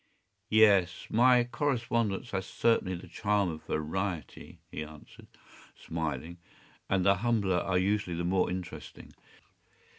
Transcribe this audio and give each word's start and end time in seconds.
”“Yes, 0.49 1.05
my 1.11 1.43
correspondence 1.43 2.31
has 2.31 2.47
certainly 2.47 2.95
the 2.95 3.07
charm 3.07 3.49
of 3.51 3.61
variety,” 3.67 4.57
he 4.71 4.83
answered, 4.83 5.27
smiling, 5.75 6.39
“and 6.89 7.05
the 7.05 7.17
humbler 7.17 7.59
are 7.59 7.77
usually 7.77 8.15
the 8.15 8.23
more 8.23 8.49
interesting. 8.49 9.13